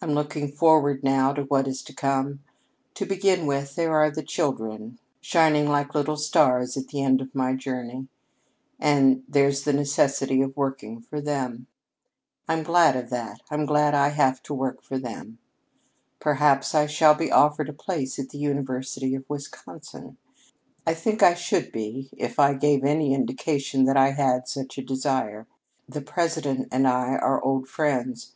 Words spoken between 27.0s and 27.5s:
are